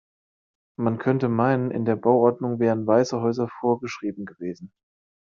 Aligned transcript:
Man 0.79 0.97
könnte 0.97 1.29
meinen 1.29 1.69
in 1.69 1.85
der 1.85 1.95
Bauordnung 1.95 2.57
wären 2.57 2.87
weiße 2.87 3.21
Häuser 3.21 3.47
vorgeschrieben 3.59 4.25
gewesen. 4.25 4.73